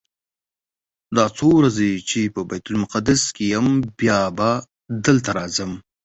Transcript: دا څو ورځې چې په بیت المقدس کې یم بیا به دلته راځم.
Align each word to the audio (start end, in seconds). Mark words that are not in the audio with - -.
دا 1.15 1.25
څو 1.37 1.47
ورځې 1.59 1.91
چې 2.09 2.21
په 2.33 2.41
بیت 2.49 2.65
المقدس 2.71 3.21
کې 3.35 3.45
یم 3.53 3.67
بیا 3.99 4.19
به 4.37 4.49
دلته 5.05 5.29
راځم. 5.37 5.71